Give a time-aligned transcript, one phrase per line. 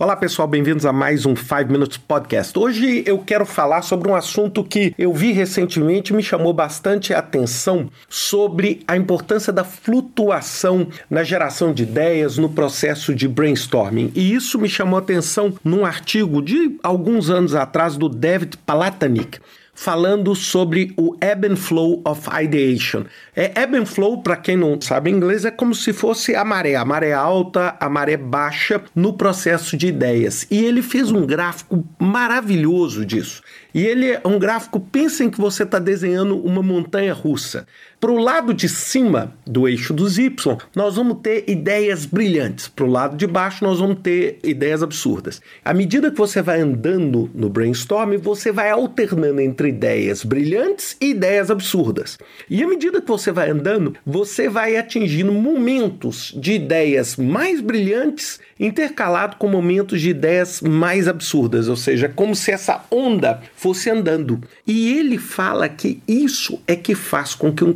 [0.00, 2.56] Olá pessoal, bem-vindos a mais um 5 Minutes Podcast.
[2.56, 7.90] Hoje eu quero falar sobre um assunto que eu vi recentemente me chamou bastante atenção
[8.08, 14.12] sobre a importância da flutuação na geração de ideias, no processo de brainstorming.
[14.14, 19.40] E isso me chamou atenção num artigo de alguns anos atrás do David Palatanic
[19.78, 23.04] falando sobre o ebb and flow of ideation.
[23.34, 26.74] É, ebb and flow, para quem não sabe inglês, é como se fosse a maré,
[26.74, 30.44] a maré alta, a maré baixa no processo de ideias.
[30.50, 33.40] E ele fez um gráfico maravilhoso disso.
[33.72, 37.64] E ele é um gráfico, pensem que você está desenhando uma montanha russa.
[38.00, 40.30] Para o lado de cima do eixo dos Y,
[40.72, 42.68] nós vamos ter ideias brilhantes.
[42.68, 45.42] Para o lado de baixo, nós vamos ter ideias absurdas.
[45.64, 51.10] À medida que você vai andando no brainstorm, você vai alternando entre ideias brilhantes e
[51.10, 52.18] ideias absurdas.
[52.48, 58.38] E à medida que você vai andando, você vai atingindo momentos de ideias mais brilhantes
[58.60, 64.40] intercalado com momentos de ideias mais absurdas, ou seja, como se essa onda fosse andando.
[64.66, 67.72] E ele fala que isso é que faz com que um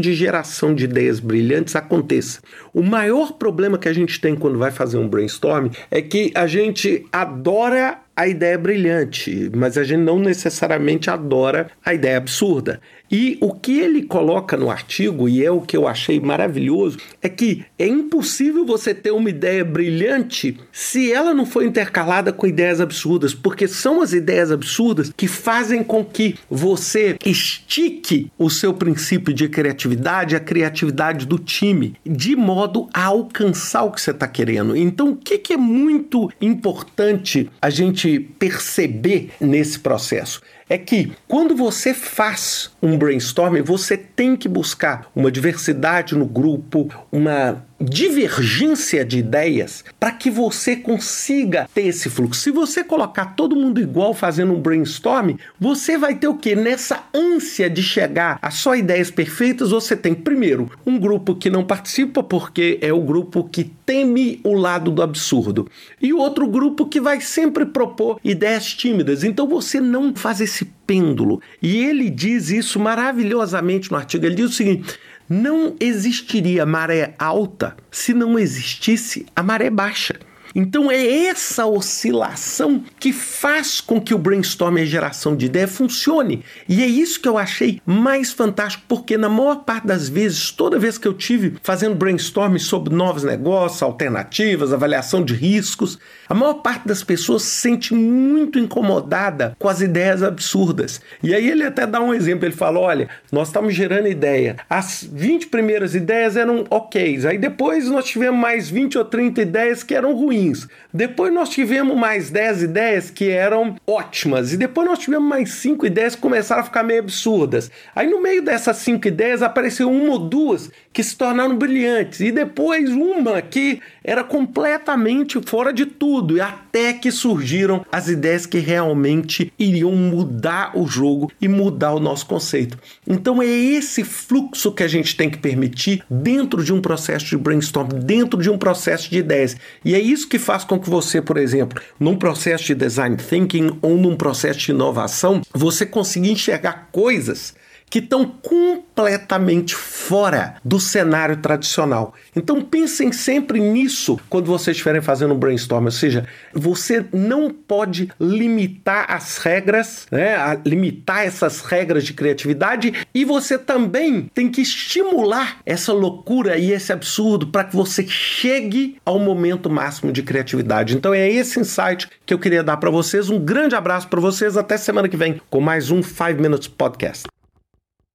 [0.00, 2.40] de geração de ideias brilhantes aconteça.
[2.72, 6.46] O maior problema que a gente tem quando vai fazer um brainstorm é que a
[6.46, 12.80] gente adora a ideia brilhante, mas a gente não necessariamente adora a ideia absurda.
[13.10, 17.28] E o que ele coloca no artigo, e é o que eu achei maravilhoso, é
[17.28, 22.80] que é impossível você ter uma ideia brilhante se ela não for intercalada com ideias
[22.80, 29.32] absurdas, porque são as ideias absurdas que fazem com que você estique o seu princípio
[29.32, 34.76] de criatividade, a criatividade do time, de modo a alcançar o que você está querendo.
[34.76, 38.05] Então, o que, que é muito importante a gente
[38.38, 40.40] perceber nesse processo?
[40.68, 46.88] É que quando você faz um brainstorming, você tem que buscar uma diversidade no grupo,
[47.10, 52.40] uma divergência de ideias para que você consiga ter esse fluxo.
[52.40, 56.56] Se você colocar todo mundo igual fazendo um brainstorm, você vai ter o que?
[56.56, 61.64] Nessa ânsia de chegar a só ideias perfeitas, você tem primeiro um grupo que não
[61.64, 65.68] participa porque é o grupo que teme o lado do absurdo
[66.00, 69.22] e outro grupo que vai sempre propor ideias tímidas.
[69.22, 71.40] Então você não faz esse pêndulo.
[71.60, 74.24] E ele diz isso maravilhosamente no artigo.
[74.24, 80.14] Ele diz o seguinte: não existiria maré alta se não existisse a maré baixa.
[80.58, 85.68] Então é essa oscilação que faz com que o brainstorm e a geração de ideia
[85.68, 86.42] funcione.
[86.66, 90.78] E é isso que eu achei mais fantástico, porque na maior parte das vezes, toda
[90.78, 96.54] vez que eu tive fazendo brainstorm sobre novos negócios, alternativas, avaliação de riscos, a maior
[96.54, 101.02] parte das pessoas se sente muito incomodada com as ideias absurdas.
[101.22, 104.56] E aí ele até dá um exemplo, ele fala: "Olha, nós estamos gerando ideia.
[104.70, 109.82] As 20 primeiras ideias eram ok, aí depois nós tivemos mais 20 ou 30 ideias
[109.82, 110.45] que eram ruins
[110.92, 114.52] Depois nós tivemos mais 10 ideias que eram ótimas.
[114.52, 117.70] E depois nós tivemos mais 5 ideias que começaram a ficar meio absurdas.
[117.94, 122.20] Aí no meio dessas 5 ideias apareceu uma ou duas que se tornaram brilhantes.
[122.20, 126.36] E depois uma que era completamente fora de tudo.
[126.36, 132.00] E até que surgiram as ideias que realmente iriam mudar o jogo e mudar o
[132.00, 132.78] nosso conceito.
[133.06, 137.36] Então é esse fluxo que a gente tem que permitir dentro de um processo de
[137.36, 139.56] brainstorm, dentro de um processo de ideias.
[139.84, 143.78] E é isso que faz com que você, por exemplo, num processo de design thinking
[143.80, 147.54] ou num processo de inovação, você consiga enxergar coisas
[147.88, 152.14] que estão completamente fora do cenário tradicional.
[152.34, 158.10] Então pensem sempre nisso quando vocês estiverem fazendo um brainstorm, ou seja, você não pode
[158.20, 165.58] limitar as regras, né, limitar essas regras de criatividade e você também tem que estimular
[165.64, 170.96] essa loucura e esse absurdo para que você chegue ao momento máximo de criatividade.
[170.96, 173.30] Então é esse insight que eu queria dar para vocês.
[173.30, 177.35] Um grande abraço para vocês, até semana que vem com mais um 5 Minutes Podcast.